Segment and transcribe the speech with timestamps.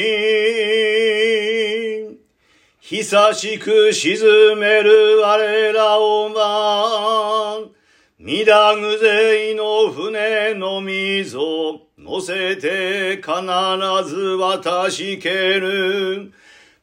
[2.81, 7.57] 久しく沈める我らをま、
[8.21, 11.41] みだぐぜいの船の溝、
[11.99, 13.33] 乗せて必
[14.09, 16.33] ず渡しける。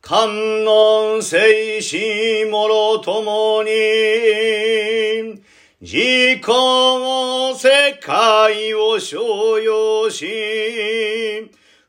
[0.01, 3.71] 観音聖子もろともに、
[5.85, 10.25] 自己世界を所要し、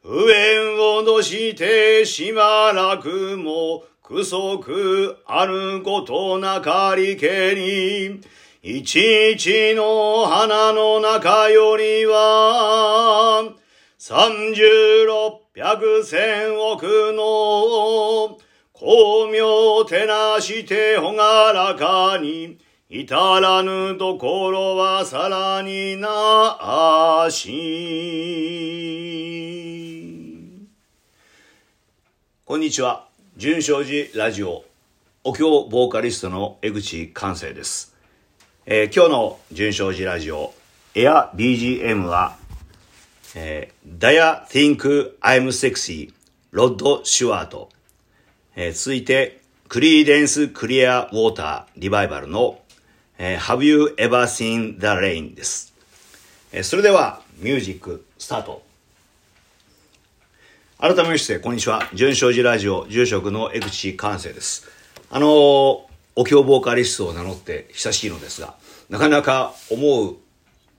[0.05, 8.21] 上をのしてしばらくも、くそくあることなかりけり、
[8.63, 8.97] 一
[9.35, 13.51] 日の花の中よりは、
[13.97, 16.83] 三十六百千億
[17.15, 18.37] の
[18.75, 27.51] 光明照らしてほがらかに、至らぬところはさらになあし。
[32.45, 33.09] こんにちは。
[33.37, 34.65] 純正寺ラジオ、
[35.25, 37.93] お経ボーカリストの江口寛生です。
[38.67, 40.55] えー今日の純正寺ラジオ、
[40.95, 42.37] エア BGM は、
[43.35, 46.13] えー、Daya Think I'm Sexy
[46.53, 47.69] ロッド・シュワート、
[48.55, 52.61] えー続いて、クリーデンス・クリア・ウォーター・リバイバルの、
[53.19, 55.35] えー Have You Ever Seen the Rain?
[55.35, 55.73] です。
[56.53, 58.63] えーそれでは、ミュージック、スタート。
[60.79, 61.89] 改めまして、こんにちは。
[61.95, 64.67] 純正寺ラジオ、住職の江口寛生です。
[65.11, 65.31] あのー
[66.19, 68.55] お経ボーカリストを名乗って久しいのですが、
[68.89, 70.17] なかなか思う、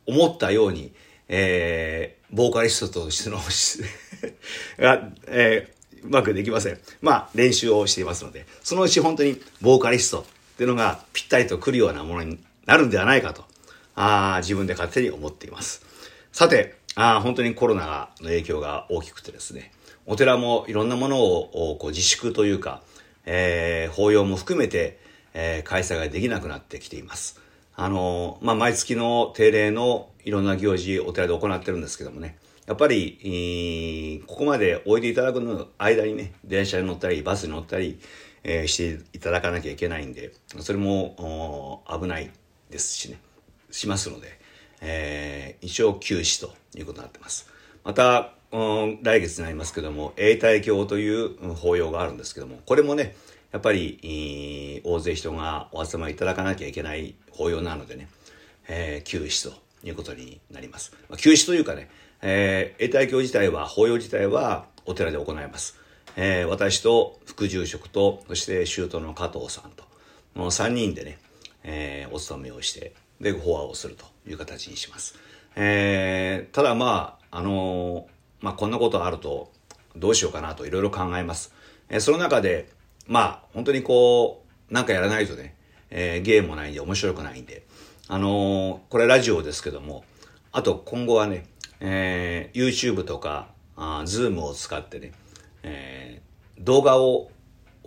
[0.08, 0.92] 思ったように、
[1.30, 3.38] えー、ボーカリストとしての
[4.80, 6.80] が、えーうまくできません。
[7.02, 10.26] まあ、練習をしていますので、そのうち本当にボーカリスト
[10.58, 13.46] っていうのがぴったりと来るようなものになるんではないかと、
[13.96, 15.86] あ自分で勝手に思っています。
[16.32, 19.72] さて、あ本当にコロナの影響が大きくてですね、
[20.08, 22.82] お寺もいろんなものをこう自粛というか、
[23.28, 25.00] えー法要も含めて、
[25.36, 27.40] えー開催ができなくなってきています。
[27.76, 32.36] あのーまあ、毎月の定例のいろんな行事、お寺で行ってるんですけどもね、
[32.68, 37.98] やっぱり、ここまでおいでいただくの間にね、電車に乗ったり、バスに乗ったり、
[38.44, 42.30] えーしていただかなきゃいけないんで、それも危ない
[42.70, 43.20] ですしね、
[43.72, 44.38] しますので、
[44.82, 47.50] えー一応休止ということになってます。
[47.86, 53.16] また、来月になりますけども、永代経という法要があるんですけども、これもね、
[53.54, 58.10] やっぱり、大勢人がお集まりいただかなきゃいけない法要なのでね、
[58.68, 60.94] えー休止ということになります。
[61.10, 61.90] まあ、休止というかね、
[62.22, 65.80] えー、永代経自体は、法要自体はお寺で行います。
[66.16, 69.84] えー私と副住職と、そして舅の加藤さんと、
[70.34, 71.20] この3人でね、
[71.64, 75.16] えーお勤めをして、で、法話をするという形にします。
[75.56, 78.04] えーただまあ、あのー
[78.42, 79.52] まあ、こんなことあると、
[79.96, 81.54] どうしようかなといろいろ考えます。
[81.90, 82.70] えーその中で、
[83.08, 85.56] まあ、本当にこう、なんかやらないとね、
[85.92, 87.64] えーゲームもないんで面白くないんで、
[88.10, 90.06] あのーこれラジオですけども、
[90.54, 91.46] あと今後はね、
[91.82, 95.12] えー YouTube とか、あ Zoom を使ってね、
[95.64, 97.30] えー動画を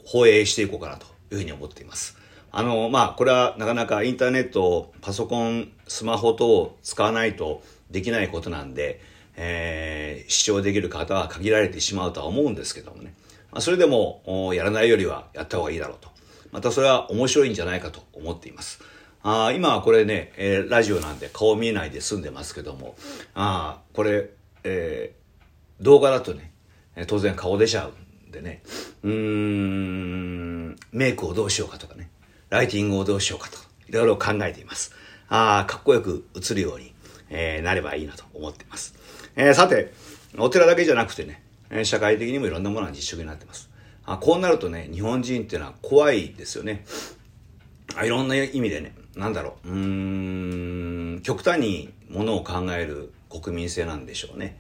[0.05, 2.19] 放映していこうかなというふうに思っています。
[2.53, 9.01] あの、まあ、これはなかなかインターネット、パソコン、スマホ等を使わないとできないことなんで、
[9.37, 13.15] えー視聴できる方は限られてしまうとは思うんですけどもね。
[13.51, 16.11] まあ、それでも、やらないよりはやった方がいいだろうと。
[16.53, 18.81] またそれは面白いんじゃないかと思っています。
[19.23, 22.97] あ今はこれね、えーラジオなんで顔見えないで済んでますけども、
[23.35, 24.31] あこれ、
[24.65, 25.21] えー
[25.83, 26.53] 動画だとね、
[27.07, 28.63] 当然顔出ちゃうんでね、
[29.03, 32.11] うん、メイクをどうしようかとかね、
[32.51, 34.93] ライティングをどうしようかとか、いろいろ考えています。
[35.31, 36.93] あ、かっこよく映るように、
[37.31, 38.95] えーなればいいなと思っています。
[39.37, 39.93] えーさて、
[40.39, 41.43] お寺だけじゃなくてね、
[41.85, 43.71] 社会的にもいろんなものが自粛になってます。
[44.05, 46.85] あこうなるとね、日本人っていうのは怖いですよね。
[48.05, 54.59] いろんな意味でね、なんだろう、うーん、極端にものを考える国民性なんでしょうね。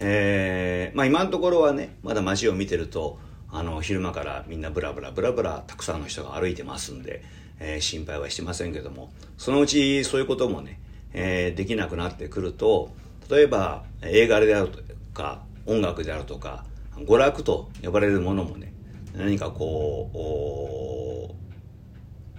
[0.00, 3.18] えーまあ今のところはね、まだ街を見てると、
[3.50, 7.24] あの、昼間からみんなブラブラブラブラたくさんの人が歩いてますんで、
[7.58, 10.78] えー心配はしてませんけども、そのうちそういうこともね、
[11.14, 12.90] えーできなくなってくると、
[13.30, 14.80] 例えば映画であると
[15.14, 16.66] か、音楽であるとか、
[16.98, 18.74] 娯楽と呼ばれるものもね、
[19.16, 21.11] 何かこう、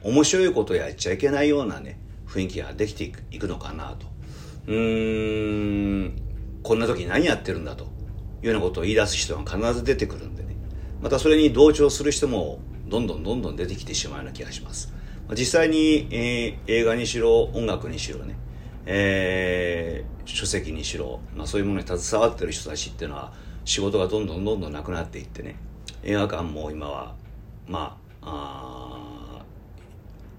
[0.03, 4.07] 面白いことやっちゃいけないようなね、雰囲気ができていくいくのかなと。
[4.67, 6.13] うーん、
[6.61, 7.85] こんな時何やってるんだと
[8.43, 10.55] いうようなことを言い出す人が必ず出てくるんでね。
[11.01, 14.93] またそれに同調する人もどんどんどんどん出てきてしまうような気がします。
[15.31, 18.35] 実際に、えー映画にしろ音楽にしろね、
[18.85, 23.33] えー、書籍にしろ、まあ、そういうものに携わってる人たちっていうのは
[23.65, 25.55] 仕事がどんどんどんどんなくなっていってね
[26.03, 27.15] 映画館も今は
[27.67, 28.62] まああ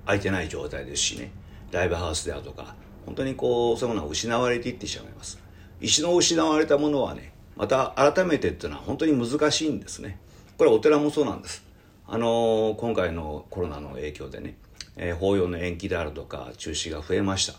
[0.07, 1.31] 空いてない状態ですしね。
[1.71, 5.39] ライブハウスであるとか本当にこうそういうものは失われていってしまいます。
[5.81, 10.19] 一度失われたものはねまた改めてっていうのは本当に難しいんですね。
[10.57, 11.65] これお寺もそうなんです。
[12.07, 14.57] あの今回のコロナの影響でね、
[14.97, 17.55] えー、法要の延期であるとか中止が増えました。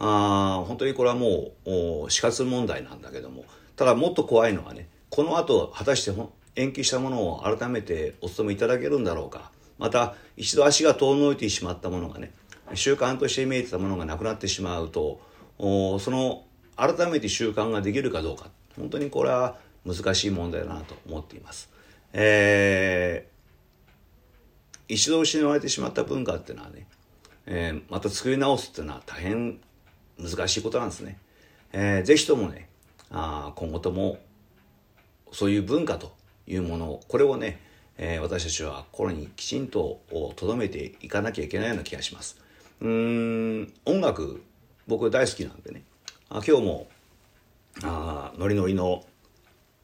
[0.00, 3.44] あ本当にこれはもう死活問題なんだけども
[3.74, 6.12] ただもっと怖いのはねこの後果たして
[6.54, 9.50] 延期したものを改めてお勤めいただけるんだろうか。
[9.78, 12.32] また一度足が遠のいてしまったものがね
[12.74, 15.20] 習慣として見えてたものがなくなってしまうと
[15.58, 16.44] その
[16.76, 21.70] 改めて習慣ができるかどうか本当にこれは難しい問題だなと思っています。
[22.12, 26.86] えー、一度失われてしまった文化っていうのはね、
[27.46, 29.58] えー、また作り直すっていうのは大変
[30.18, 31.18] 難しいことなんですね。
[31.72, 32.68] えー、ぜひともね
[33.10, 34.18] あ今後とも
[35.32, 36.12] そういう文化と
[36.46, 37.60] いうものをこれをね、
[37.98, 40.00] えー、私たちは心にきちんと
[40.36, 42.40] 留めていかなきゃいけないような気がします。
[42.80, 44.42] うん音楽
[44.86, 45.82] 僕大好きなんでね。
[46.30, 46.88] あ今日も
[47.82, 49.04] あノリノリの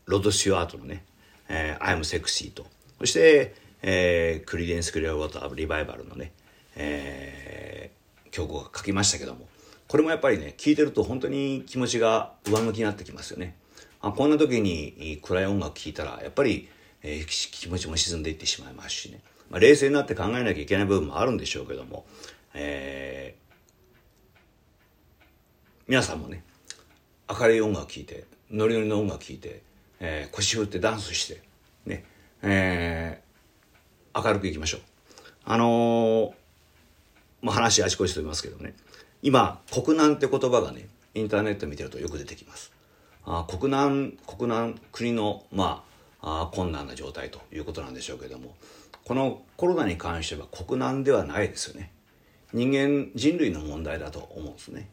[0.06, 1.05] ロッド・スチュワートのね
[1.49, 2.66] 「えー、I'm Sexy と」
[3.00, 6.32] そして、えー、クリデンス・クリア・ウォーター・リバイバルのね、
[6.76, 9.49] えー、曲を書きましたけども。
[9.87, 13.55] これもやっぱりね聴いてると本当に気持ちが上向きになってきますよね。
[14.00, 16.69] あこんな時に暗い音楽聴いたらやっぱり、
[17.04, 19.20] えー、気持ちも沈んでいってしまいますしね、
[19.50, 22.06] まあ、冷静になって考えなきゃいけない部分もあるんでしょうけども、
[22.54, 23.52] えー、
[25.86, 26.42] 皆さんもね
[27.30, 29.62] 明るい音楽聴いてノリノリの音楽聴いて、
[30.00, 31.42] えー、腰振ってダンスして
[31.86, 32.04] ね
[32.46, 34.80] えー、明るくいきましょう。
[35.46, 36.34] あの、
[37.40, 38.74] まあ話あちこちと言いますけどね
[39.22, 42.72] 今国難って言葉がねインターネット見てるとよく出てきます。
[43.26, 45.94] あ国難国難国のまあ
[46.26, 48.56] あ困難な状態ということなんでしょうけども。
[49.04, 51.92] このコロナに関しては国難ではないですよね。
[52.52, 54.88] 人間人類の問題だと思うんですね、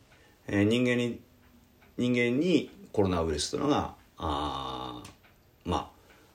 [0.47, 1.21] えー、人間に
[1.97, 5.03] 人間にコロナウイルスというのがあ
[5.63, 5.91] ま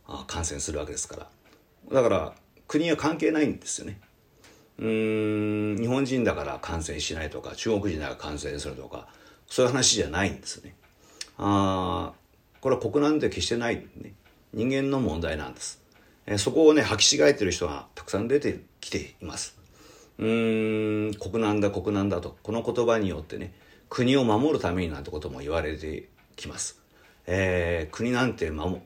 [0.06, 1.28] あ感染するわけですから。
[1.93, 2.32] だから
[2.66, 4.00] 国は関係ないんですよね。
[4.78, 9.08] うん日本人だから感染しないとか中国人だから感染するとか
[9.46, 10.75] そういう話じゃないんですね。
[11.37, 14.14] ああこれは国難で決してない、ね、
[14.56, 15.81] 人間の問題なんです、
[16.26, 19.56] えそこをね履き違えてる人がたくさん出てきています
[20.19, 23.53] うーん国難だ国難だとこの言葉によってね
[23.88, 26.81] 国を守るためになんてことも言われてきます。
[27.26, 28.81] えー、国なんて守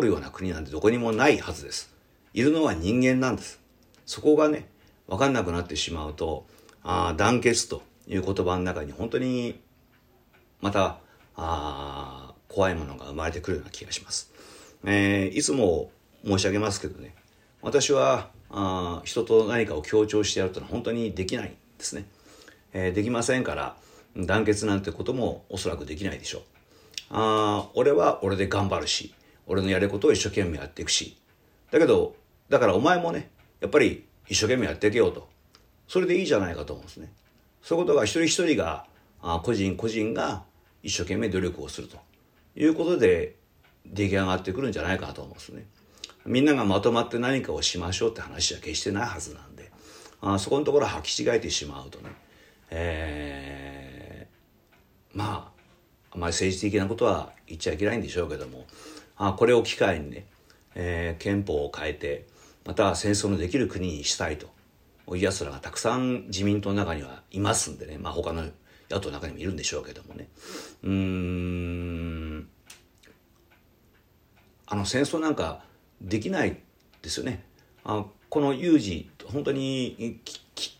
[0.00, 1.92] るような国なんてどこにもないはずです。
[2.34, 3.60] いるのは人間なんです。
[4.04, 4.68] そこがね、
[5.08, 6.46] わかんなくなってしまうと、
[6.82, 9.58] あ団結という言葉の中に本当に
[10.60, 10.98] また
[11.34, 14.30] あ怖いものが生まれてくるような気がします。
[14.84, 15.90] えー、いつも
[16.24, 17.14] 申し上げますけどね、
[17.62, 22.06] 私はあ人と何かを強調してやるというのは本当にできないんですね。
[22.72, 23.76] えー、できませんから、
[24.16, 26.42] 団結なんてこともおそらくできないでしょう。
[27.10, 29.14] あ俺は俺で頑張るし、
[29.46, 31.16] 俺のやることを一生懸命やっていくし。
[31.70, 32.16] だけど、
[32.48, 35.28] だからお前もね、やっぱり一生懸命やっていけようと。
[35.88, 37.12] それでいいじゃないかと思うんですね。
[37.62, 38.86] そういうことが一人一人が、
[39.22, 40.44] あ個人個人が
[40.82, 41.96] 一生懸命努力をすると
[42.54, 43.36] いうことで
[43.92, 45.66] 出来上がってくるんじゃないかと思うんですね。
[46.24, 49.70] みんながまとまって何かをしましょうって話は決してないはずなんで、
[50.20, 52.10] あそこのところは履き違えてしまうとね、
[52.70, 54.06] えー
[55.16, 58.66] まああまり政治的なことは言っちゃいけないんでしょうけども。
[59.18, 60.26] あこれを機会にね、
[60.74, 62.26] えー、憲法を変えて
[62.66, 64.54] また戦争のできる国にしたいと。
[65.08, 67.96] いうやつらがたくさん自民党の中にはいますんでね。
[67.96, 68.42] まあ他の
[68.90, 70.28] 野党の中にもいるんでしょうけどもね。
[70.82, 72.48] うん。
[74.66, 75.64] あの戦争なんか
[76.00, 76.58] できない
[77.02, 77.44] ですよね。
[77.84, 80.20] あこの有事本当に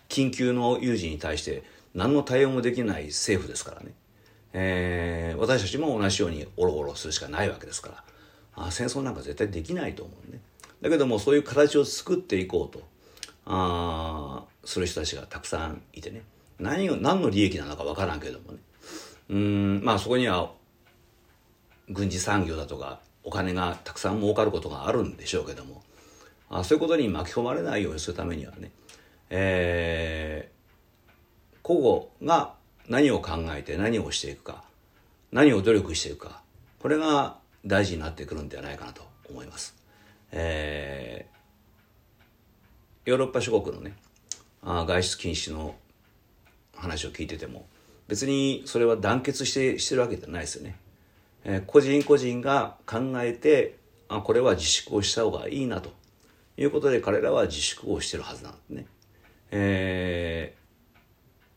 [0.08, 1.62] 緊急の有事に対して
[1.94, 3.92] 何の対応もできない政府ですからね。
[4.58, 8.04] えー、私たちも同じようにオロオロするしかないわけですから
[8.54, 10.40] あ戦争なんか絶対できないと思うね
[10.80, 12.82] だけどもそういう形を作っていこうと
[13.44, 16.22] あする人たちがたくさんいてね
[16.58, 18.58] 何を何の利益なのか分からんけどもね
[19.28, 20.50] うんまあそこには
[21.90, 25.82] 軍事産業だとかお金がたくさん儲かることがあるんでしょうけども
[26.48, 28.70] あそういうことに巻き込まれないようにするためにはね、
[29.30, 32.54] えー、個々が
[32.88, 34.62] 何を考えて何をしていくか
[35.32, 36.40] 何を努力していくか
[36.78, 39.74] これが大事になってくるんではないかなと思います。
[40.30, 43.96] えー、ヨーロッパ諸国のね
[44.62, 45.74] あ外出禁止の
[46.76, 47.66] 話を聞いてても
[48.06, 50.76] 別にそれは団結してしてるわけじゃないですよね。
[51.46, 55.90] え、個人個人が考えてあこれは自粛をした方がいいなと。
[56.58, 58.86] いうことで彼らは自粛をしてるはずなんですね。
[59.50, 60.54] え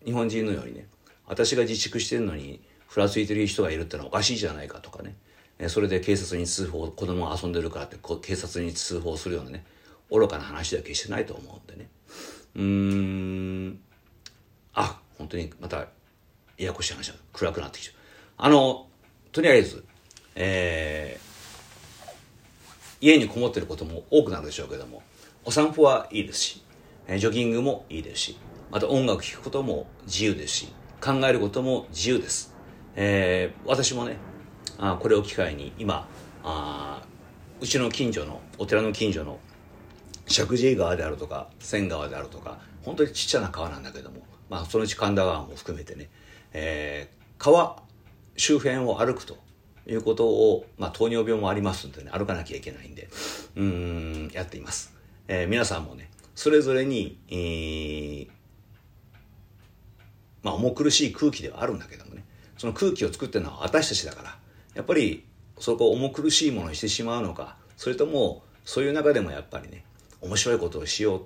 [0.03, 0.87] ー、日本人のようにね
[1.25, 5.15] 私が自粛してるのにふらついてる人がいるってのはおかしいじゃないかとかね。
[5.57, 9.65] えそれで警察に通報子供が遊んでるからって警察に通報するようなね
[10.09, 11.89] 愚かな話では決してないと思うんでね。
[12.55, 13.79] うーん。
[14.73, 15.87] あ本当にまたや
[16.57, 17.95] やこしい話が暗くなってきちゃう。
[18.37, 18.88] あの
[19.31, 19.85] とりあえず
[20.41, 25.03] えー、家にこもってることも多くなるでしょうけども
[25.43, 26.63] お散歩はいいですし
[27.17, 28.37] ジョギングもいいですし
[28.71, 32.55] また音楽聴くことも自由ですし考えることも自由です、
[32.95, 34.15] えー、私もね
[34.77, 36.07] あこれを機会に今
[36.43, 37.01] あ
[37.59, 39.39] うちの近所のお寺の近所の
[40.25, 46.09] 石神井川であるとか千川であるとか本当にちっちゃな川なんだけども、まあ、そのうち神田川も含めてね、
[46.53, 47.81] えー、川
[48.39, 49.37] 周辺を歩くと
[49.85, 53.09] いうことを、まあ、糖尿病もありますんでね歩かなきゃいけないんで
[53.57, 54.95] うんやっています、
[55.27, 58.29] えー、皆さんもねそれぞれに、えー、
[60.41, 62.23] まあ重苦しい空気ではあるんだけどもね
[62.57, 64.37] その空気を作ってるのは私たちだから
[64.73, 65.25] やっぱり
[65.59, 69.83] そこを重苦しいものにしてしまうのかそれともそういう中でもやっぱりね
[70.21, 71.23] 面白いことをしようっ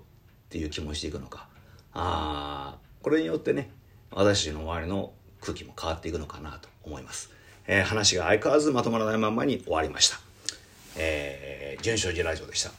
[0.49, 1.47] ていう気持ちでいくのか
[1.93, 3.69] あこれによってね
[4.09, 7.29] 私たちの周りの空気も変わっていくのかなと思います、
[7.67, 10.19] えー、話が相変わらずまとまらないままに終わりました。
[10.95, 12.71] えー、純正寺ラジオでした。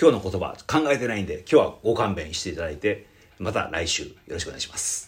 [0.00, 3.06] 今日の言葉考えてないんで今日はご勘弁していただいて
[3.38, 5.05] また来週よろしくお願いします。